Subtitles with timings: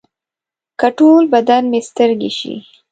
[0.79, 2.55] که ټول بدن مې سترګې شي.